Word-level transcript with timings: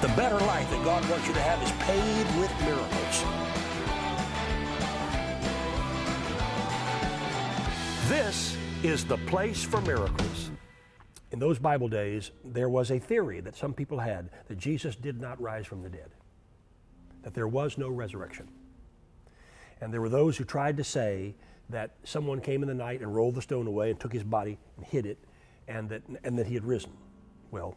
The 0.00 0.08
better 0.16 0.38
life 0.46 0.70
that 0.70 0.82
God 0.82 1.06
wants 1.10 1.28
you 1.28 1.34
to 1.34 1.40
have 1.42 1.62
is 1.62 1.70
paved 1.72 2.38
with 2.38 2.50
miracles. 2.62 3.24
This 8.08 8.56
is 8.82 9.04
the 9.04 9.18
place 9.28 9.62
for 9.62 9.82
miracles. 9.82 10.50
In 11.32 11.38
those 11.38 11.58
Bible 11.58 11.86
days, 11.86 12.30
there 12.46 12.70
was 12.70 12.90
a 12.90 12.98
theory 12.98 13.40
that 13.40 13.54
some 13.54 13.74
people 13.74 13.98
had 13.98 14.30
that 14.48 14.56
Jesus 14.56 14.96
did 14.96 15.20
not 15.20 15.38
rise 15.38 15.66
from 15.66 15.82
the 15.82 15.90
dead, 15.90 16.08
that 17.22 17.34
there 17.34 17.46
was 17.46 17.76
no 17.76 17.90
resurrection. 17.90 18.48
And 19.82 19.92
there 19.92 20.00
were 20.00 20.08
those 20.08 20.38
who 20.38 20.44
tried 20.44 20.78
to 20.78 20.84
say 20.84 21.34
that 21.68 21.90
someone 22.04 22.40
came 22.40 22.62
in 22.62 22.68
the 22.68 22.74
night 22.74 23.02
and 23.02 23.14
rolled 23.14 23.34
the 23.34 23.42
stone 23.42 23.66
away 23.66 23.90
and 23.90 24.00
took 24.00 24.14
his 24.14 24.24
body 24.24 24.58
and 24.78 24.86
hid 24.86 25.04
it, 25.04 25.18
and 25.68 25.90
that, 25.90 26.02
and 26.24 26.38
that 26.38 26.46
he 26.46 26.54
had 26.54 26.64
risen. 26.64 26.92
Well, 27.50 27.76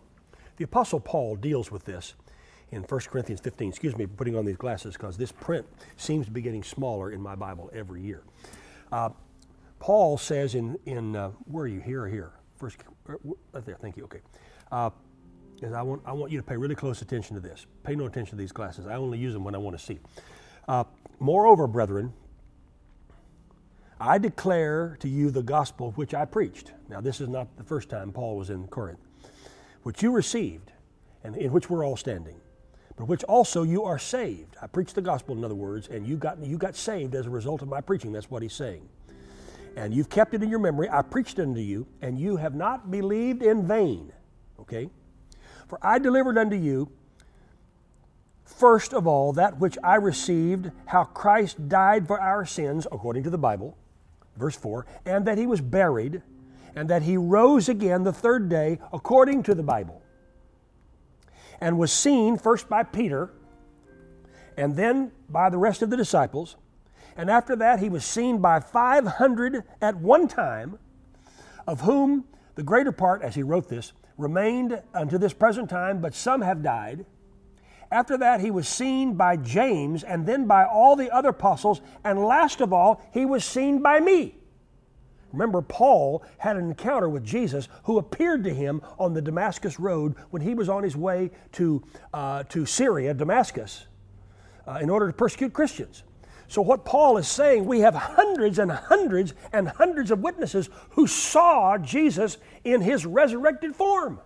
the 0.58 0.64
Apostle 0.64 1.00
Paul 1.00 1.36
deals 1.36 1.72
with 1.72 1.86
this 1.86 2.14
in 2.72 2.84
1 2.84 3.02
Corinthians 3.02 3.42
15. 3.42 3.70
Excuse 3.70 3.98
me 3.98 4.06
for 4.06 4.14
putting 4.14 4.36
on 4.36 4.46
these 4.46 4.58
glasses 4.58 4.94
because 4.94 5.18
this 5.18 5.32
print 5.32 5.66
seems 5.98 6.26
to 6.26 6.32
be 6.32 6.42
getting 6.42 6.64
smaller 6.64 7.12
in 7.12 7.22
my 7.22 7.36
Bible 7.36 7.70
every 7.74 8.02
year. 8.02 8.24
Uh, 8.92 9.10
Paul 9.80 10.18
says 10.18 10.56
in, 10.56 10.78
in 10.86 11.16
uh, 11.16 11.30
where 11.46 11.66
are 11.66 11.68
you, 11.68 11.82
here 11.82 12.04
or 12.04 12.08
here? 12.08 12.32
First, 12.58 12.78
uh, 13.10 13.16
right 13.52 13.66
there, 13.66 13.76
thank 13.76 13.98
you, 13.98 14.06
okay. 14.06 14.22
Uh, 14.72 14.90
I 15.64 15.82
want, 15.82 16.02
I 16.06 16.12
want 16.12 16.32
you 16.32 16.38
to 16.38 16.44
pay 16.44 16.58
really 16.58 16.76
close 16.76 17.02
attention 17.02 17.36
to 17.36 17.42
this. 17.42 17.66
Pay 17.84 17.96
no 17.96 18.06
attention 18.06 18.32
to 18.32 18.36
these 18.36 18.52
glasses. 18.52 18.86
I 18.86 18.96
only 18.96 19.18
use 19.18 19.34
them 19.34 19.44
when 19.44 19.56
I 19.56 19.60
want 19.60 19.78
to 19.78 19.84
see. 19.84 20.00
Uh, 20.68 20.84
moreover, 21.20 21.68
brethren, 21.68 22.14
I 24.00 24.18
declare 24.18 24.98
to 25.00 25.08
you 25.08 25.32
the 25.32 25.44
gospel 25.44 25.92
which 25.92 26.14
I 26.14 26.26
preached. 26.26 26.74
Now, 26.90 27.00
this 27.00 27.22
is 27.22 27.30
not 27.30 27.56
the 27.56 27.64
first 27.64 27.90
time 27.90 28.12
Paul 28.12 28.38
was 28.38 28.50
in 28.50 28.68
Corinth, 28.68 29.00
which 29.84 30.02
you 30.02 30.12
received, 30.12 30.72
and 31.24 31.36
in 31.36 31.52
which 31.52 31.70
we're 31.70 31.86
all 31.86 31.98
standing, 31.98 32.40
but 32.96 33.08
which 33.08 33.24
also 33.26 33.64
you 33.64 33.84
are 33.84 34.00
saved. 34.00 34.56
I 34.62 34.68
preached 34.68 34.96
the 34.96 35.02
gospel, 35.02 35.38
in 35.38 35.44
other 35.44 35.56
words, 35.56 35.88
and 35.88 36.08
you 36.08 36.18
got, 36.18 36.40
you 36.44 36.58
got 36.58 36.76
saved 36.76 37.16
as 37.16 37.28
a 37.28 37.30
result 37.30 37.62
of 37.62 37.68
my 37.68 37.82
preaching. 37.82 38.12
That's 38.12 38.30
what 38.30 38.42
he's 38.42 38.54
saying 38.54 38.88
and 39.76 39.94
you've 39.94 40.10
kept 40.10 40.34
it 40.34 40.44
in 40.44 40.50
your 40.50 40.60
memory. 40.60 40.90
I 40.90 41.02
preached 41.02 41.40
unto 41.40 41.60
you, 41.60 41.88
and 42.02 42.18
you 42.20 42.38
have 42.38 42.56
not 42.56 42.92
believed 42.92 43.42
in 43.42 43.68
vain. 43.68 44.12
Okay? 44.60 44.90
For 45.68 45.80
I 45.82 46.00
delivered 46.00 46.38
unto 46.38 46.56
you, 46.56 46.92
first 48.46 48.94
of 48.94 49.08
all, 49.08 49.34
that 49.34 49.60
which 49.60 49.78
I 49.84 49.96
received, 49.96 50.72
how 50.86 51.06
Christ 51.06 51.70
died 51.70 52.08
for 52.08 52.20
our 52.20 52.46
sins, 52.46 52.86
according 52.92 53.24
to 53.24 53.30
the 53.30 53.38
Bible, 53.38 53.78
verse 54.38 54.56
4, 54.56 54.86
and 55.06 55.26
that 55.26 55.38
he 55.38 55.48
was 55.48 55.62
buried, 55.62 56.22
and 56.76 56.90
that 56.90 57.04
he 57.04 57.18
rose 57.18 57.70
again 57.70 58.04
the 58.04 58.14
third 58.14 58.50
day, 58.50 58.80
according 58.92 59.44
to 59.44 59.56
the 59.56 59.64
Bible, 59.64 60.02
and 61.62 61.78
was 61.78 61.92
seen 61.92 62.38
first 62.38 62.68
by 62.70 62.84
Peter, 62.84 63.32
and 64.58 64.76
then 64.76 65.12
by 65.30 65.50
the 65.50 65.58
rest 65.58 65.82
of 65.82 65.90
the 65.90 65.98
disciples. 65.98 66.56
And 67.16 67.30
after 67.30 67.56
that, 67.58 67.80
he 67.80 67.90
was 67.90 68.04
seen 68.04 68.40
by 68.40 68.60
500 68.60 69.64
at 69.82 69.98
one 69.98 70.28
time, 70.28 70.80
of 71.68 71.82
whom 71.82 72.26
the 72.56 72.64
greater 72.64 72.92
part, 72.92 73.22
as 73.22 73.36
he 73.36 73.44
wrote 73.44 73.70
this, 73.70 73.94
remained 74.18 74.82
unto 74.94 75.18
this 75.18 75.34
present 75.34 75.70
time, 75.70 76.02
but 76.02 76.14
some 76.14 76.42
have 76.42 76.62
died. 76.62 77.06
After 77.92 78.18
that, 78.18 78.42
he 78.42 78.50
was 78.50 78.68
seen 78.68 79.14
by 79.14 79.38
James, 79.38 80.04
and 80.04 80.26
then 80.26 80.48
by 80.48 80.66
all 80.66 80.96
the 80.96 81.12
other 81.12 81.30
apostles, 81.30 81.82
and 82.04 82.24
last 82.24 82.62
of 82.62 82.74
all, 82.74 83.02
he 83.14 83.26
was 83.26 83.46
seen 83.46 83.82
by 83.82 84.00
me. 84.00 84.36
Remember, 85.34 85.64
Paul 85.64 86.24
had 86.38 86.56
an 86.58 86.70
encounter 86.70 87.10
with 87.10 87.26
Jesus 87.26 87.68
who 87.84 87.98
appeared 87.98 88.44
to 88.44 88.54
him 88.54 88.82
on 89.00 89.14
the 89.14 89.22
Damascus 89.22 89.80
Road 89.80 90.16
when 90.30 90.44
he 90.44 90.54
was 90.54 90.70
on 90.70 90.84
his 90.84 90.96
way 90.96 91.32
to, 91.54 91.84
uh, 92.14 92.44
to 92.44 92.68
Syria, 92.68 93.16
Damascus, 93.16 93.88
uh, 94.68 94.78
in 94.80 94.92
order 94.92 95.08
to 95.08 95.14
persecute 95.14 95.52
Christians. 95.52 96.04
So, 96.48 96.62
what 96.62 96.86
Paul 96.86 97.18
is 97.18 97.28
saying, 97.28 97.66
we 97.66 97.80
have 97.80 97.96
hundreds 97.96 98.60
and 98.60 98.72
hundreds 98.72 99.34
and 99.52 99.68
hundreds 99.68 100.12
of 100.12 100.20
witnesses 100.20 100.70
who 100.92 101.08
saw 101.08 101.80
Jesus 101.80 102.38
in 102.64 102.82
his 102.82 103.08
resurrected 103.08 103.76
form. 103.76 104.20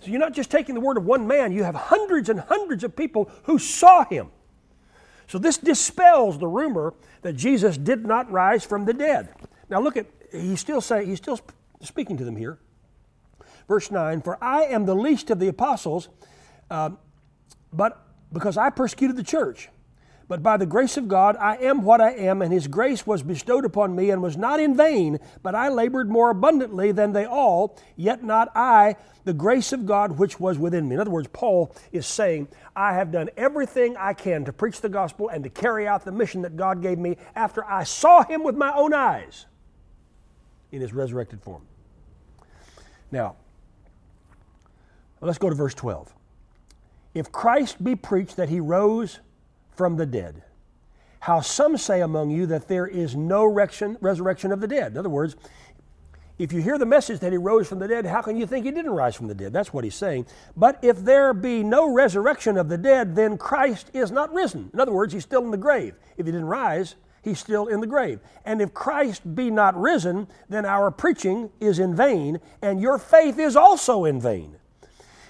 So, 0.00 0.10
you're 0.10 0.20
not 0.20 0.34
just 0.34 0.50
taking 0.50 0.74
the 0.74 0.82
word 0.82 0.98
of 0.98 1.06
one 1.06 1.26
man, 1.26 1.52
you 1.52 1.64
have 1.64 1.74
hundreds 1.74 2.28
and 2.28 2.40
hundreds 2.40 2.84
of 2.84 2.94
people 2.94 3.30
who 3.44 3.58
saw 3.58 4.04
him. 4.04 4.28
So, 5.28 5.38
this 5.38 5.56
dispels 5.56 6.38
the 6.38 6.46
rumor 6.46 6.92
that 7.22 7.32
Jesus 7.32 7.78
did 7.78 8.04
not 8.04 8.30
rise 8.30 8.64
from 8.64 8.84
the 8.84 8.92
dead. 8.92 9.30
Now, 9.68 9.80
look 9.80 9.96
at, 9.96 10.06
he's 10.32 10.60
still 10.60 10.80
saying, 10.80 11.08
he's 11.08 11.18
still 11.18 11.40
speaking 11.82 12.16
to 12.18 12.24
them 12.24 12.36
here. 12.36 12.58
Verse 13.68 13.90
9 13.90 14.22
For 14.22 14.42
I 14.42 14.64
am 14.64 14.86
the 14.86 14.94
least 14.94 15.30
of 15.30 15.38
the 15.38 15.48
apostles, 15.48 16.08
uh, 16.70 16.90
but 17.72 18.02
because 18.32 18.56
I 18.56 18.70
persecuted 18.70 19.16
the 19.16 19.22
church. 19.22 19.68
But 20.28 20.42
by 20.42 20.56
the 20.56 20.66
grace 20.66 20.96
of 20.96 21.06
God, 21.06 21.36
I 21.36 21.56
am 21.58 21.82
what 21.82 22.00
I 22.00 22.10
am, 22.10 22.42
and 22.42 22.52
His 22.52 22.66
grace 22.66 23.06
was 23.06 23.22
bestowed 23.22 23.64
upon 23.64 23.94
me, 23.94 24.10
and 24.10 24.20
was 24.20 24.36
not 24.36 24.58
in 24.58 24.76
vain, 24.76 25.20
but 25.42 25.54
I 25.54 25.68
labored 25.68 26.10
more 26.10 26.30
abundantly 26.30 26.90
than 26.90 27.12
they 27.12 27.24
all, 27.24 27.78
yet 27.94 28.24
not 28.24 28.50
I, 28.56 28.96
the 29.24 29.32
grace 29.32 29.72
of 29.72 29.86
God 29.86 30.18
which 30.18 30.40
was 30.40 30.58
within 30.58 30.88
me. 30.88 30.94
In 30.94 31.00
other 31.00 31.12
words, 31.12 31.28
Paul 31.32 31.72
is 31.92 32.08
saying, 32.08 32.48
I 32.74 32.94
have 32.94 33.12
done 33.12 33.30
everything 33.36 33.96
I 33.96 34.14
can 34.14 34.44
to 34.46 34.52
preach 34.52 34.80
the 34.80 34.88
gospel 34.88 35.28
and 35.28 35.44
to 35.44 35.50
carry 35.50 35.86
out 35.86 36.04
the 36.04 36.10
mission 36.10 36.42
that 36.42 36.56
God 36.56 36.82
gave 36.82 36.98
me 36.98 37.18
after 37.36 37.64
I 37.64 37.84
saw 37.84 38.24
Him 38.24 38.42
with 38.42 38.56
my 38.56 38.72
own 38.74 38.94
eyes 38.94 39.46
in 40.72 40.80
His 40.80 40.92
resurrected 40.92 41.40
form. 41.42 41.62
Now, 43.10 43.36
let's 45.20 45.38
go 45.38 45.48
to 45.48 45.54
verse 45.54 45.74
12. 45.74 46.12
If 47.14 47.32
Christ 47.32 47.82
be 47.82 47.94
preached 47.94 48.36
that 48.36 48.48
He 48.48 48.60
rose, 48.60 49.20
from 49.76 49.96
the 49.96 50.06
dead. 50.06 50.42
How 51.20 51.40
some 51.40 51.76
say 51.76 52.00
among 52.00 52.30
you 52.30 52.46
that 52.46 52.66
there 52.66 52.86
is 52.86 53.14
no 53.14 53.44
resurrection 53.44 54.52
of 54.52 54.60
the 54.60 54.68
dead. 54.68 54.92
In 54.92 54.98
other 54.98 55.08
words, 55.08 55.36
if 56.38 56.52
you 56.52 56.60
hear 56.60 56.78
the 56.78 56.86
message 56.86 57.20
that 57.20 57.32
he 57.32 57.38
rose 57.38 57.66
from 57.66 57.78
the 57.78 57.88
dead, 57.88 58.04
how 58.04 58.20
can 58.20 58.36
you 58.36 58.46
think 58.46 58.64
he 58.64 58.70
didn't 58.70 58.90
rise 58.90 59.16
from 59.16 59.26
the 59.26 59.34
dead? 59.34 59.52
That's 59.52 59.72
what 59.72 59.84
he's 59.84 59.94
saying. 59.94 60.26
But 60.56 60.78
if 60.82 60.98
there 60.98 61.32
be 61.32 61.62
no 61.62 61.92
resurrection 61.92 62.58
of 62.58 62.68
the 62.68 62.76
dead, 62.76 63.16
then 63.16 63.38
Christ 63.38 63.90
is 63.94 64.10
not 64.10 64.32
risen. 64.32 64.70
In 64.72 64.80
other 64.80 64.92
words, 64.92 65.12
he's 65.12 65.22
still 65.22 65.44
in 65.44 65.50
the 65.50 65.56
grave. 65.56 65.94
If 66.16 66.26
he 66.26 66.32
didn't 66.32 66.46
rise, 66.46 66.94
he's 67.26 67.40
still 67.40 67.66
in 67.66 67.80
the 67.80 67.86
grave. 67.88 68.20
And 68.44 68.62
if 68.62 68.72
Christ 68.72 69.34
be 69.34 69.50
not 69.50 69.78
risen, 69.78 70.28
then 70.48 70.64
our 70.64 70.92
preaching 70.92 71.50
is 71.60 71.80
in 71.80 71.94
vain, 71.94 72.40
and 72.62 72.80
your 72.80 72.98
faith 72.98 73.38
is 73.38 73.56
also 73.56 74.04
in 74.04 74.20
vain. 74.20 74.56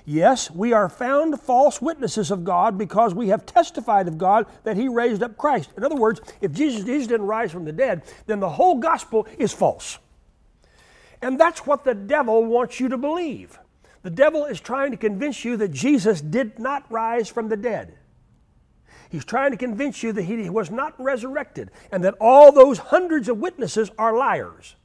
Yes, 0.05 0.51
we 0.51 0.75
are 0.75 0.91
found 0.91 1.41
false 1.41 1.81
witnesses 1.81 2.31
of 2.31 2.45
God 2.45 2.77
because 2.77 3.15
we 3.15 3.29
have 3.29 3.47
testified 3.47 4.07
of 4.07 4.19
God 4.19 4.47
that 4.63 4.77
He 4.77 4.89
raised 4.89 5.23
up 5.23 5.39
Christ. 5.39 5.71
In 5.77 5.83
other 5.83 5.97
words, 5.97 6.21
if 6.43 6.53
Jesus, 6.53 6.85
Jesus 6.85 7.09
didn't 7.09 7.27
rise 7.27 7.51
from 7.51 7.65
the 7.65 7.73
dead, 7.73 8.03
then 8.27 8.41
the 8.41 8.51
whole 8.51 8.77
gospel 8.77 9.27
is 9.39 9.55
false. 9.55 9.99
And 11.23 11.41
that's 11.41 11.67
what 11.67 11.85
the 11.85 11.95
devil 11.95 12.45
wants 12.45 12.79
you 12.79 12.91
to 12.91 12.99
believe. 12.99 13.59
The 14.03 14.11
devil 14.11 14.45
is 14.45 14.61
trying 14.61 14.91
to 14.91 14.99
convince 14.99 15.47
you 15.47 15.57
that 15.57 15.73
Jesus 15.73 16.21
did 16.21 16.59
not 16.59 16.85
rise 16.93 17.31
from 17.31 17.49
the 17.49 17.57
dead. 17.57 17.95
He's 19.09 19.25
trying 19.25 19.53
to 19.53 19.57
convince 19.57 20.03
you 20.03 20.13
that 20.13 20.23
he 20.23 20.51
was 20.51 20.71
not 20.71 20.95
resurrected 21.03 21.71
and 21.93 22.03
that 22.05 22.15
all 22.21 22.53
those 22.53 22.79
hundreds 22.79 23.29
of 23.29 23.39
witnesses 23.39 23.91
are 23.99 24.17
liars. 24.17 24.77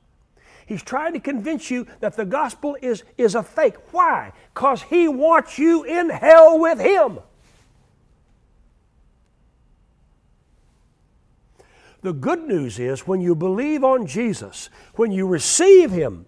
He's 0.66 0.84
trying 0.84 1.14
to 1.14 1.20
convince 1.20 1.70
you 1.70 1.88
that 2.00 2.16
the 2.16 2.26
gospel 2.26 2.78
is, 2.82 3.04
is 3.18 3.36
a 3.36 3.44
fake. 3.44 3.76
Why? 3.92 4.32
Because 4.54 4.84
he 4.84 5.08
wants 5.08 5.60
you 5.60 5.84
in 5.84 6.10
hell 6.10 6.60
with 6.60 6.80
him. 6.80 7.20
The 12.02 12.14
good 12.14 12.48
news 12.48 12.80
is 12.80 13.06
when 13.06 13.22
you 13.22 13.36
believe 13.36 13.84
on 13.84 14.08
Jesus, 14.08 14.70
when 14.96 15.12
you 15.12 15.28
receive 15.28 15.92
him, 15.92 16.26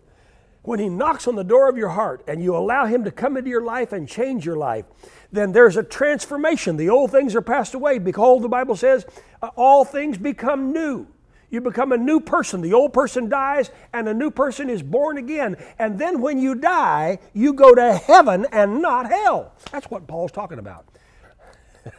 when 0.63 0.79
he 0.79 0.89
knocks 0.89 1.27
on 1.27 1.35
the 1.35 1.43
door 1.43 1.69
of 1.69 1.77
your 1.77 1.89
heart 1.89 2.23
and 2.27 2.41
you 2.41 2.55
allow 2.55 2.85
him 2.85 3.03
to 3.03 3.11
come 3.11 3.37
into 3.37 3.49
your 3.49 3.61
life 3.63 3.91
and 3.91 4.07
change 4.07 4.45
your 4.45 4.55
life, 4.55 4.85
then 5.31 5.51
there's 5.51 5.77
a 5.77 5.83
transformation. 5.83 6.77
The 6.77 6.89
old 6.89 7.11
things 7.11 7.35
are 7.35 7.41
passed 7.41 7.73
away. 7.73 7.99
Behold, 7.99 8.43
the 8.43 8.49
Bible 8.49 8.75
says, 8.75 9.05
uh, 9.41 9.49
all 9.55 9.83
things 9.83 10.17
become 10.17 10.71
new. 10.71 11.07
You 11.49 11.61
become 11.61 11.91
a 11.91 11.97
new 11.97 12.19
person. 12.19 12.61
The 12.61 12.73
old 12.73 12.93
person 12.93 13.29
dies 13.29 13.69
and 13.93 14.07
a 14.07 14.13
new 14.13 14.31
person 14.31 14.69
is 14.69 14.81
born 14.81 15.17
again. 15.17 15.57
And 15.77 15.99
then 15.99 16.21
when 16.21 16.39
you 16.39 16.55
die, 16.55 17.19
you 17.33 17.53
go 17.53 17.75
to 17.75 17.93
heaven 17.93 18.47
and 18.51 18.81
not 18.81 19.09
hell. 19.09 19.53
That's 19.71 19.91
what 19.91 20.07
Paul's 20.07 20.31
talking 20.31 20.59
about. 20.59 20.85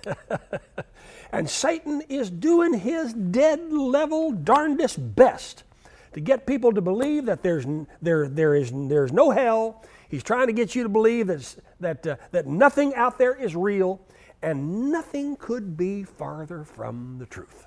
and 1.33 1.49
Satan 1.49 2.03
is 2.09 2.31
doing 2.31 2.75
his 2.75 3.13
dead 3.13 3.71
level 3.71 4.33
darndest 4.33 5.15
best 5.15 5.65
to 6.15 6.21
get 6.21 6.47
people 6.47 6.73
to 6.73 6.81
believe 6.81 7.27
that 7.27 7.43
there's, 7.43 7.67
there, 8.01 8.29
there 8.29 8.55
is, 8.55 8.73
there's 8.73 9.13
no 9.13 9.31
hell. 9.31 9.85
He's 10.09 10.23
trying 10.23 10.47
to 10.47 10.53
get 10.53 10.75
you 10.75 10.85
to 10.85 10.89
believe 10.89 11.27
that, 11.27 11.57
that, 11.81 12.07
uh, 12.07 12.17
that 12.31 12.47
nothing 12.47 12.95
out 12.95 13.19
there 13.19 13.35
is 13.35 13.55
real, 13.55 14.01
and 14.41 14.91
nothing 14.91 15.37
could 15.37 15.77
be 15.77 16.05
farther 16.05 16.65
from 16.65 17.17
the 17.19 17.27
truth. 17.27 17.67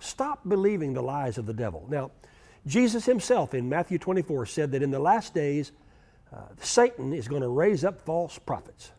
Stop 0.00 0.40
believing 0.48 0.94
the 0.94 1.02
lies 1.02 1.38
of 1.38 1.46
the 1.46 1.52
devil. 1.52 1.86
Now, 1.88 2.10
Jesus 2.66 3.04
himself 3.04 3.52
in 3.52 3.68
Matthew 3.68 3.98
24 3.98 4.46
said 4.46 4.72
that 4.72 4.82
in 4.82 4.90
the 4.90 4.98
last 4.98 5.34
days, 5.34 5.72
uh, 6.32 6.38
Satan 6.60 7.12
is 7.12 7.28
going 7.28 7.42
to 7.42 7.48
raise 7.48 7.84
up 7.84 8.00
false 8.00 8.38
prophets. 8.38 8.92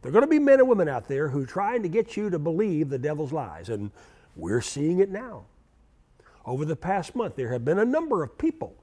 There 0.00 0.10
are 0.10 0.12
going 0.12 0.24
to 0.24 0.30
be 0.30 0.38
men 0.38 0.60
and 0.60 0.68
women 0.68 0.88
out 0.88 1.08
there 1.08 1.28
who 1.28 1.42
are 1.42 1.46
trying 1.46 1.82
to 1.82 1.88
get 1.88 2.16
you 2.16 2.30
to 2.30 2.38
believe 2.38 2.90
the 2.90 2.98
devil's 2.98 3.32
lies, 3.32 3.68
and 3.68 3.90
we're 4.36 4.60
seeing 4.60 5.00
it 5.00 5.10
now. 5.10 5.46
Over 6.44 6.64
the 6.64 6.76
past 6.76 7.14
month, 7.14 7.36
there 7.36 7.52
have 7.52 7.64
been 7.64 7.78
a 7.78 7.84
number 7.84 8.22
of 8.22 8.36
people 8.36 8.74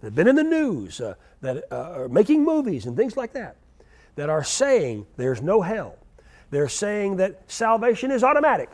that 0.00 0.08
have 0.08 0.14
been 0.14 0.28
in 0.28 0.36
the 0.36 0.44
news, 0.44 1.00
uh, 1.00 1.14
that 1.40 1.64
uh, 1.70 1.92
are 1.92 2.08
making 2.08 2.44
movies 2.44 2.86
and 2.86 2.96
things 2.96 3.16
like 3.16 3.32
that, 3.34 3.56
that 4.14 4.30
are 4.30 4.44
saying 4.44 5.06
there's 5.16 5.42
no 5.42 5.60
hell. 5.60 5.96
They're 6.50 6.68
saying 6.68 7.16
that 7.16 7.50
salvation 7.50 8.10
is 8.10 8.24
automatic. 8.24 8.70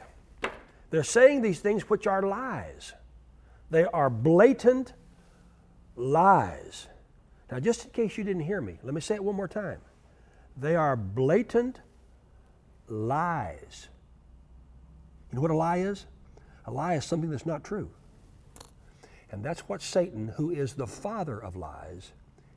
They're 0.90 1.02
saying 1.02 1.42
these 1.42 1.60
things 1.60 1.90
which 1.90 2.06
are 2.06 2.22
lies. 2.22 2.92
They 3.70 3.84
are 3.84 4.08
blatant 4.08 4.92
lies. 5.96 6.86
Now, 7.50 7.58
just 7.58 7.84
in 7.84 7.90
case 7.90 8.16
you 8.16 8.24
didn't 8.24 8.42
hear 8.42 8.60
me, 8.60 8.78
let 8.82 8.94
me 8.94 9.00
say 9.00 9.16
it 9.16 9.24
one 9.24 9.34
more 9.34 9.48
time. 9.48 9.80
They 10.56 10.76
are 10.76 10.96
blatant 10.96 11.80
lies. 12.88 13.88
You 15.30 15.36
know 15.36 15.42
what 15.42 15.50
a 15.50 15.56
lie 15.56 15.78
is? 15.78 16.06
A 16.66 16.70
lie 16.70 16.94
is 16.94 17.04
something 17.04 17.30
that's 17.30 17.46
not 17.46 17.64
true. 17.64 17.90
And 19.30 19.44
that's 19.44 19.68
what 19.68 19.82
Satan, 19.82 20.28
who 20.36 20.50
is 20.50 20.74
the 20.74 20.86
father 20.86 21.38
of 21.38 21.56
lies, 21.56 22.12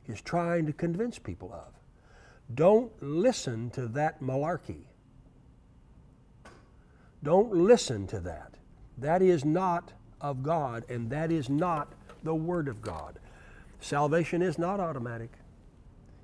is 0.06 0.20
trying 0.20 0.66
to 0.66 0.72
convince 0.72 1.18
people 1.18 1.52
of. 1.52 1.74
Don't 2.54 2.92
listen 3.02 3.70
to 3.70 3.86
that 3.88 4.22
malarkey. 4.22 4.84
Don't 7.22 7.52
listen 7.52 8.06
to 8.06 8.20
that. 8.20 8.54
That 8.96 9.22
is 9.22 9.44
not 9.44 9.92
of 10.20 10.42
God, 10.42 10.84
and 10.88 11.10
that 11.10 11.30
is 11.30 11.50
not 11.50 11.92
the 12.22 12.34
Word 12.34 12.68
of 12.68 12.80
God. 12.80 13.18
Salvation 13.80 14.40
is 14.40 14.58
not 14.58 14.80
automatic. 14.80 15.30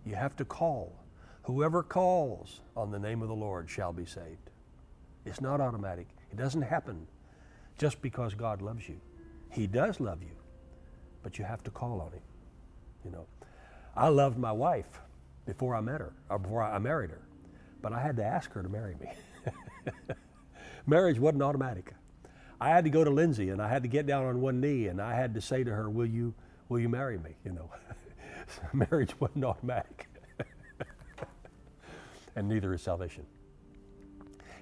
You 0.06 0.14
have 0.14 0.36
to 0.36 0.44
call. 0.44 0.92
Whoever 1.42 1.82
calls 1.82 2.60
on 2.76 2.90
the 2.90 2.98
name 2.98 3.22
of 3.22 3.28
the 3.28 3.34
Lord 3.34 3.68
shall 3.68 3.92
be 3.92 4.06
saved. 4.06 4.50
It's 5.24 5.40
not 5.40 5.60
automatic. 5.60 6.06
It 6.30 6.36
doesn't 6.36 6.62
happen 6.62 7.06
just 7.78 8.00
because 8.02 8.34
God 8.34 8.62
loves 8.62 8.88
you. 8.88 9.00
He 9.50 9.66
does 9.66 10.00
love 10.00 10.22
you, 10.22 10.36
but 11.22 11.38
you 11.38 11.44
have 11.44 11.62
to 11.64 11.70
call 11.70 12.00
on 12.00 12.12
Him. 12.12 12.22
You 13.04 13.10
know, 13.10 13.26
I 13.96 14.08
loved 14.08 14.38
my 14.38 14.52
wife 14.52 15.00
before 15.46 15.74
I 15.74 15.80
met 15.80 16.00
her, 16.00 16.12
or 16.28 16.38
before 16.38 16.62
I 16.62 16.78
married 16.78 17.10
her, 17.10 17.22
but 17.82 17.92
I 17.92 18.00
had 18.00 18.16
to 18.16 18.24
ask 18.24 18.52
her 18.52 18.62
to 18.62 18.68
marry 18.68 18.96
me. 19.00 19.08
Marriage 20.86 21.18
wasn't 21.18 21.42
automatic. 21.42 21.92
I 22.60 22.70
had 22.70 22.84
to 22.84 22.90
go 22.90 23.04
to 23.04 23.10
Lindsay 23.10 23.50
and 23.50 23.60
I 23.60 23.68
had 23.68 23.82
to 23.82 23.88
get 23.88 24.06
down 24.06 24.24
on 24.24 24.40
one 24.40 24.60
knee 24.60 24.86
and 24.86 25.00
I 25.00 25.14
had 25.14 25.34
to 25.34 25.40
say 25.40 25.64
to 25.64 25.70
her, 25.70 25.90
"Will 25.90 26.06
you, 26.06 26.34
will 26.68 26.78
you 26.78 26.88
marry 26.88 27.18
me?" 27.18 27.36
You 27.44 27.52
know, 27.52 27.70
marriage 28.72 29.18
wasn't 29.20 29.44
automatic, 29.44 30.08
and 32.36 32.48
neither 32.48 32.72
is 32.72 32.82
salvation. 32.82 33.26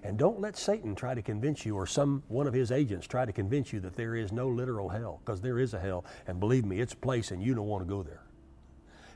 And 0.04 0.18
don't 0.18 0.40
let 0.40 0.56
Satan 0.56 0.94
try 0.94 1.14
to 1.14 1.22
convince 1.22 1.64
you, 1.64 1.76
or 1.76 1.86
some 1.86 2.24
one 2.28 2.46
of 2.48 2.54
his 2.54 2.72
agents 2.72 3.06
try 3.06 3.24
to 3.24 3.32
convince 3.32 3.72
you 3.72 3.80
that 3.80 3.94
there 3.94 4.16
is 4.16 4.32
no 4.32 4.48
literal 4.48 4.88
hell, 4.88 5.20
because 5.24 5.40
there 5.40 5.60
is 5.60 5.74
a 5.74 5.78
hell, 5.78 6.04
and 6.26 6.40
believe 6.40 6.64
me, 6.64 6.80
it's 6.80 6.92
a 6.92 6.96
place, 6.96 7.30
and 7.30 7.42
you 7.42 7.54
don't 7.54 7.68
want 7.68 7.86
to 7.86 7.88
go 7.88 8.02
there. 8.02 8.22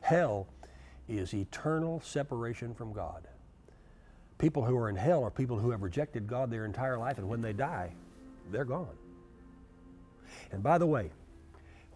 Hell 0.01 0.47
is 1.09 1.35
eternal 1.35 2.01
separation 2.05 2.73
from 2.73 2.93
God. 2.93 3.27
People 4.39 4.65
who 4.65 4.77
are 4.77 4.89
in 4.89 4.97
hell 4.97 5.25
are 5.25 5.31
people 5.31 5.59
who 5.59 5.71
have 5.71 5.83
rejected 5.83 6.29
God 6.29 6.51
their 6.51 6.65
entire 6.65 6.99
life, 6.99 7.19
and 7.19 7.29
when 7.29 7.41
they 7.41 7.53
die, 7.53 7.93
they're 8.53 8.65
gone. 8.65 8.97
And 10.53 10.63
by 10.63 10.79
the 10.79 10.87
way, 10.87 11.11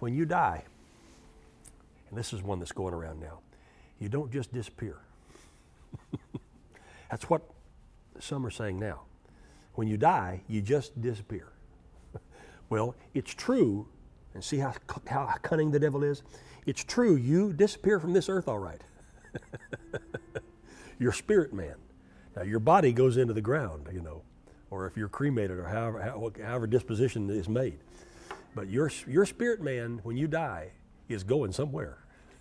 when 0.00 0.14
you 0.14 0.24
die, 0.24 0.64
and 2.08 2.18
this 2.18 2.32
is 2.32 2.42
one 2.42 2.58
that's 2.58 2.72
going 2.72 2.94
around 2.94 3.20
now, 3.20 3.38
you 4.00 4.08
don't 4.08 4.32
just 4.32 4.52
disappear. 4.52 4.96
that's 7.10 7.28
what 7.30 7.42
some 8.18 8.44
are 8.46 8.50
saying 8.50 8.78
now. 8.78 9.02
When 9.74 9.88
you 9.88 9.96
die, 9.96 10.42
you 10.48 10.60
just 10.60 11.00
disappear. 11.00 11.48
well, 12.68 12.94
it's 13.14 13.32
true, 13.32 13.86
and 14.34 14.42
see 14.42 14.58
how, 14.58 14.74
how 15.06 15.34
cunning 15.42 15.70
the 15.70 15.78
devil 15.78 16.02
is? 16.02 16.22
It's 16.66 16.84
true, 16.84 17.16
you 17.16 17.52
disappear 17.52 17.98
from 18.00 18.12
this 18.12 18.28
earth 18.28 18.48
all 18.48 18.58
right. 18.58 18.82
Your 20.98 21.12
spirit 21.12 21.52
man. 21.52 21.76
Now, 22.36 22.42
your 22.42 22.60
body 22.60 22.92
goes 22.92 23.16
into 23.16 23.34
the 23.34 23.40
ground, 23.40 23.88
you 23.92 24.00
know, 24.00 24.22
or 24.70 24.86
if 24.86 24.96
you're 24.96 25.08
cremated 25.08 25.58
or 25.58 25.64
however, 25.64 26.32
however 26.44 26.66
disposition 26.66 27.28
is 27.28 27.48
made. 27.48 27.78
But 28.54 28.68
your, 28.68 28.90
your 29.08 29.26
spirit 29.26 29.60
man, 29.60 30.00
when 30.04 30.16
you 30.16 30.28
die, 30.28 30.70
is 31.08 31.24
going 31.24 31.52
somewhere. 31.52 31.98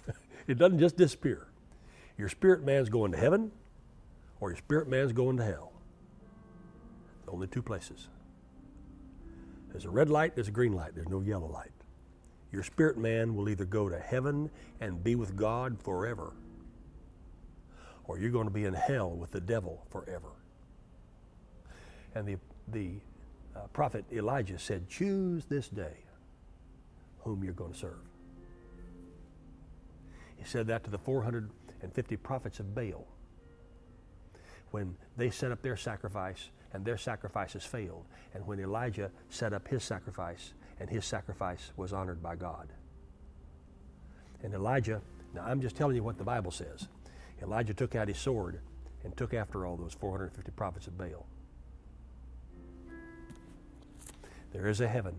it 0.47 0.57
doesn't 0.57 0.79
just 0.79 0.95
disappear. 0.95 1.47
Your 2.17 2.29
spirit 2.29 2.63
man's 2.63 2.89
going 2.89 3.11
to 3.13 3.17
heaven 3.17 3.51
or 4.39 4.49
your 4.49 4.57
spirit 4.57 4.87
man's 4.87 5.11
going 5.11 5.37
to 5.37 5.43
hell. 5.43 5.73
Only 7.27 7.47
two 7.47 7.61
places. 7.61 8.07
There's 9.71 9.85
a 9.85 9.89
red 9.89 10.09
light, 10.09 10.35
there's 10.35 10.47
a 10.47 10.51
green 10.51 10.73
light, 10.73 10.95
there's 10.95 11.09
no 11.09 11.21
yellow 11.21 11.47
light. 11.47 11.71
Your 12.51 12.63
spirit 12.63 12.97
man 12.97 13.35
will 13.35 13.49
either 13.49 13.65
go 13.65 13.89
to 13.89 13.99
heaven 13.99 14.49
and 14.81 15.03
be 15.03 15.15
with 15.15 15.35
God 15.35 15.79
forever, 15.79 16.33
or 18.05 18.17
you're 18.17 18.31
going 18.31 18.47
to 18.47 18.53
be 18.53 18.65
in 18.65 18.73
hell 18.73 19.11
with 19.11 19.31
the 19.31 19.41
devil 19.41 19.85
forever. 19.91 20.29
And 22.15 22.27
the, 22.27 22.37
the 22.69 22.93
uh, 23.55 23.67
prophet 23.67 24.05
Elijah 24.11 24.57
said, 24.57 24.89
Choose 24.89 25.45
this 25.45 25.69
day 25.69 25.97
whom 27.19 27.43
you're 27.43 27.53
going 27.53 27.73
to 27.73 27.77
serve. 27.77 28.01
He 30.37 30.45
said 30.45 30.65
that 30.67 30.83
to 30.85 30.89
the 30.89 30.97
450 30.97 32.17
prophets 32.17 32.59
of 32.59 32.73
Baal 32.73 33.05
when 34.71 34.95
they 35.17 35.29
set 35.29 35.51
up 35.51 35.61
their 35.61 35.77
sacrifice 35.77 36.49
and 36.73 36.85
their 36.85 36.97
sacrifices 36.97 37.63
failed, 37.63 38.05
and 38.33 38.45
when 38.45 38.59
Elijah 38.59 39.11
set 39.29 39.53
up 39.53 39.67
his 39.67 39.83
sacrifice 39.83 40.53
and 40.79 40.89
his 40.89 41.05
sacrifice 41.05 41.71
was 41.77 41.93
honored 41.93 42.21
by 42.21 42.35
God. 42.35 42.69
And 44.43 44.53
Elijah, 44.53 45.01
now 45.33 45.43
I'm 45.45 45.61
just 45.61 45.75
telling 45.75 45.95
you 45.95 46.03
what 46.03 46.17
the 46.17 46.23
Bible 46.23 46.51
says. 46.51 46.87
Elijah 47.41 47.73
took 47.73 47.95
out 47.95 48.07
his 48.07 48.17
sword 48.17 48.59
and 49.03 49.15
took 49.15 49.33
after 49.33 49.65
all 49.65 49.77
those 49.77 49.93
450 49.93 50.51
prophets 50.51 50.87
of 50.87 50.97
Baal. 50.97 51.25
There 54.51 54.67
is 54.67 54.81
a 54.81 54.87
heaven 54.87 55.15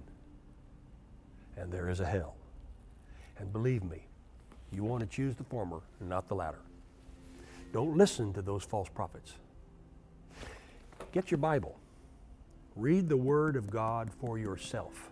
and 1.57 1.73
there 1.73 1.89
is 1.89 2.01
a 2.01 2.07
hell. 2.07 2.35
And 3.39 3.53
believe 3.53 3.85
me, 3.85 4.07
you 4.73 4.85
want 4.85 5.01
to 5.01 5.07
choose 5.07 5.35
the 5.35 5.45
former 5.45 5.81
and 5.99 6.09
not 6.09 6.29
the 6.29 6.35
latter. 6.35 6.61
Don't 7.73 7.97
listen 7.97 8.33
to 8.35 8.43
those 8.43 8.65
false 8.65 8.89
prophets. 8.89 9.35
Get 11.13 11.31
your 11.31 11.39
Bible. 11.39 11.79
Read 12.77 13.09
the 13.09 13.17
Word 13.17 13.57
of 13.57 13.71
God 13.71 14.11
for 14.21 14.39
yourself. 14.39 15.11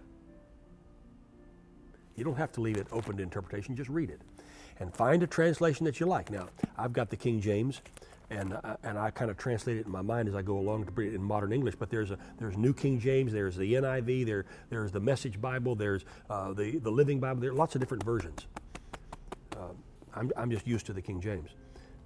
You 2.17 2.25
don't 2.25 2.37
have 2.37 2.53
to 2.53 2.61
leave 2.61 2.77
it 2.77 2.87
open 2.91 3.17
to 3.17 3.23
interpretation, 3.23 3.77
just 3.77 3.91
read 3.91 4.11
it 4.11 4.21
and 4.81 4.95
find 4.95 5.23
a 5.23 5.27
translation 5.27 5.85
that 5.87 6.01
you 6.01 6.07
like. 6.07 6.31
Now, 6.31 6.49
I've 6.77 6.93
got 6.93 7.11
the 7.11 7.17
King 7.17 7.41
James, 7.41 7.81
and 8.31 8.55
uh, 8.55 8.77
and 8.83 8.99
I 8.99 9.11
kind 9.11 9.31
of 9.31 9.37
translate 9.37 9.79
it 9.79 9.87
in 9.87 9.93
my 9.93 10.03
mind 10.03 10.29
as 10.29 10.35
I 10.35 10.43
go 10.43 10.59
along 10.59 10.85
to 10.87 10.93
put 10.93 11.05
it 11.07 11.15
in 11.15 11.23
modern 11.23 11.53
English. 11.53 11.75
But 11.79 11.91
there's 11.91 12.11
a 12.11 12.19
there's 12.39 12.57
New 12.57 12.73
King 12.73 13.01
James, 13.01 13.33
there's 13.33 13.57
the 13.57 13.75
NIV, 13.75 14.27
there 14.27 14.47
there's 14.71 14.93
the 14.93 15.01
Message 15.01 15.41
Bible, 15.41 15.75
there's 15.75 16.05
uh, 16.31 16.53
the 16.53 16.79
the 16.79 16.91
Living 16.91 17.21
Bible. 17.21 17.41
There 17.41 17.51
are 17.51 17.55
lots 17.55 17.75
of 17.75 17.81
different 17.81 18.05
versions. 18.05 18.47
Uh, 19.57 19.73
I'm 20.15 20.31
I'm 20.37 20.51
just 20.51 20.67
used 20.67 20.87
to 20.87 20.93
the 20.93 21.03
King 21.03 21.21
James, 21.21 21.51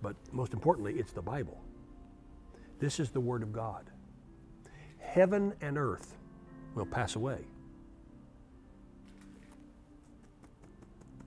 but 0.00 0.16
most 0.32 0.52
importantly, 0.52 0.94
it's 0.94 1.12
the 1.12 1.22
Bible. 1.22 1.61
This 2.82 2.98
is 2.98 3.10
the 3.10 3.20
Word 3.20 3.44
of 3.44 3.52
God. 3.52 3.84
Heaven 4.98 5.54
and 5.60 5.78
earth 5.78 6.16
will 6.74 6.84
pass 6.84 7.14
away, 7.14 7.38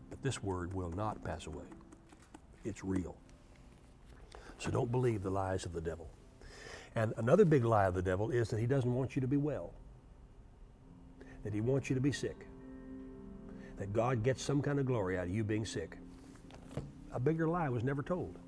but 0.10 0.22
this 0.22 0.44
word 0.44 0.74
will 0.74 0.92
not 0.92 1.24
pass 1.24 1.48
away. 1.48 1.64
It's 2.66 2.84
real. 2.84 3.16
So 4.58 4.70
don't 4.70 4.92
believe 4.92 5.24
the 5.24 5.30
lies 5.30 5.64
of 5.64 5.72
the 5.72 5.80
devil. 5.80 6.10
And 6.94 7.14
another 7.16 7.46
big 7.46 7.64
lie 7.64 7.86
of 7.86 7.94
the 7.94 8.02
devil 8.02 8.32
is 8.32 8.50
that 8.50 8.60
he 8.60 8.66
doesn't 8.66 8.94
want 8.94 9.16
you 9.16 9.22
to 9.22 9.28
be 9.28 9.38
well, 9.38 9.72
that 11.46 11.54
he 11.54 11.62
wants 11.62 11.90
you 11.90 11.96
to 11.96 12.02
be 12.02 12.12
sick, 12.12 12.48
that 13.78 13.94
God 13.94 14.24
gets 14.24 14.44
some 14.44 14.62
kind 14.62 14.78
of 14.78 14.86
glory 14.86 15.18
out 15.18 15.28
of 15.28 15.34
you 15.34 15.46
being 15.46 15.66
sick. 15.66 15.96
A 17.14 17.20
bigger 17.20 17.48
lie 17.48 17.70
was 17.70 17.86
never 17.86 18.04
told. 18.04 18.40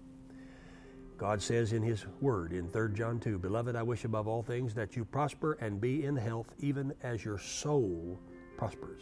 God 1.17 1.41
says 1.41 1.73
in 1.73 1.81
His 1.81 2.05
Word 2.21 2.53
in 2.53 2.67
3 2.69 2.93
John 2.93 3.19
2 3.19 3.39
Beloved, 3.39 3.75
I 3.75 3.81
wish 3.81 4.05
above 4.05 4.27
all 4.27 4.43
things 4.43 4.73
that 4.75 4.95
you 4.95 5.03
prosper 5.03 5.57
and 5.59 5.81
be 5.81 6.05
in 6.05 6.15
health, 6.15 6.53
even 6.59 6.93
as 7.01 7.25
your 7.25 7.39
soul 7.39 8.19
prospers. 8.55 9.01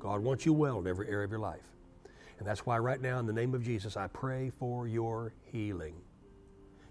God 0.00 0.20
wants 0.20 0.44
you 0.44 0.52
well 0.52 0.80
in 0.80 0.86
every 0.86 1.08
area 1.08 1.24
of 1.24 1.30
your 1.30 1.40
life. 1.40 1.70
And 2.38 2.46
that's 2.46 2.66
why, 2.66 2.78
right 2.78 3.00
now, 3.00 3.20
in 3.20 3.26
the 3.26 3.32
name 3.32 3.54
of 3.54 3.62
Jesus, 3.62 3.96
I 3.96 4.08
pray 4.08 4.50
for 4.58 4.88
your 4.88 5.32
healing. 5.44 5.94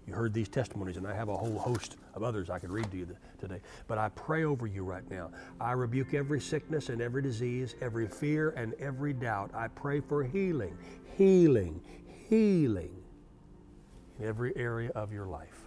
You 0.06 0.14
heard 0.14 0.32
these 0.32 0.48
testimonies, 0.48 0.96
and 0.96 1.06
I 1.06 1.14
have 1.14 1.28
a 1.28 1.36
whole 1.36 1.58
host 1.58 1.96
of 2.14 2.22
others 2.22 2.48
I 2.48 2.58
could 2.58 2.70
read 2.70 2.90
to 2.90 2.96
you 2.96 3.08
today. 3.38 3.60
But 3.86 3.98
I 3.98 4.08
pray 4.10 4.44
over 4.44 4.66
you 4.66 4.84
right 4.84 5.08
now. 5.10 5.30
I 5.60 5.72
rebuke 5.72 6.14
every 6.14 6.40
sickness 6.40 6.88
and 6.88 7.02
every 7.02 7.22
disease, 7.22 7.74
every 7.82 8.08
fear 8.08 8.50
and 8.56 8.74
every 8.74 9.12
doubt. 9.12 9.50
I 9.54 9.68
pray 9.68 10.00
for 10.00 10.24
healing, 10.24 10.76
healing, 11.16 11.80
healing 12.28 13.03
in 14.18 14.26
every 14.26 14.56
area 14.56 14.90
of 14.94 15.12
your 15.12 15.26
life. 15.26 15.64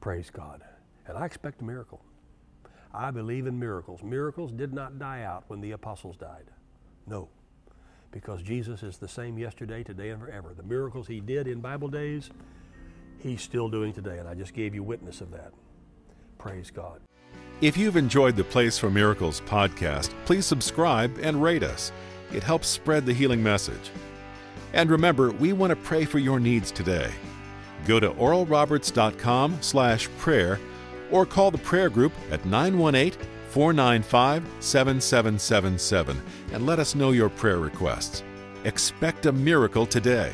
Praise 0.00 0.30
God. 0.30 0.62
And 1.06 1.16
I 1.16 1.26
expect 1.26 1.60
a 1.60 1.64
miracle. 1.64 2.02
I 2.94 3.10
believe 3.10 3.46
in 3.46 3.58
miracles. 3.58 4.02
Miracles 4.02 4.52
did 4.52 4.72
not 4.72 4.98
die 4.98 5.22
out 5.22 5.44
when 5.48 5.60
the 5.60 5.72
apostles 5.72 6.16
died. 6.16 6.50
No. 7.06 7.28
Because 8.10 8.42
Jesus 8.42 8.82
is 8.82 8.96
the 8.96 9.08
same 9.08 9.38
yesterday, 9.38 9.82
today, 9.82 10.10
and 10.10 10.20
forever. 10.20 10.54
The 10.56 10.62
miracles 10.62 11.06
he 11.06 11.20
did 11.20 11.46
in 11.46 11.60
Bible 11.60 11.88
days, 11.88 12.30
he's 13.18 13.42
still 13.42 13.68
doing 13.68 13.92
today. 13.92 14.18
And 14.18 14.28
I 14.28 14.34
just 14.34 14.54
gave 14.54 14.74
you 14.74 14.82
witness 14.82 15.20
of 15.20 15.30
that. 15.32 15.52
Praise 16.38 16.70
God. 16.70 17.00
If 17.60 17.76
you've 17.76 17.96
enjoyed 17.96 18.36
the 18.36 18.44
Place 18.44 18.78
for 18.78 18.88
Miracles 18.88 19.42
podcast, 19.42 20.10
please 20.24 20.46
subscribe 20.46 21.18
and 21.20 21.42
rate 21.42 21.62
us. 21.62 21.92
It 22.32 22.42
helps 22.42 22.68
spread 22.68 23.04
the 23.04 23.12
healing 23.12 23.42
message. 23.42 23.90
And 24.72 24.90
remember, 24.90 25.30
we 25.30 25.52
want 25.52 25.70
to 25.70 25.76
pray 25.76 26.04
for 26.04 26.18
your 26.18 26.40
needs 26.40 26.70
today. 26.70 27.10
Go 27.86 27.98
to 28.00 28.10
oralroberts.com 28.10 29.58
slash 29.60 30.08
prayer 30.18 30.60
or 31.10 31.24
call 31.24 31.50
the 31.50 31.58
prayer 31.58 31.88
group 31.88 32.12
at 32.30 32.44
918 32.44 33.18
495 33.48 34.44
7777 34.60 36.20
and 36.52 36.66
let 36.66 36.78
us 36.78 36.94
know 36.94 37.12
your 37.12 37.30
prayer 37.30 37.58
requests. 37.58 38.22
Expect 38.64 39.26
a 39.26 39.32
miracle 39.32 39.86
today. 39.86 40.32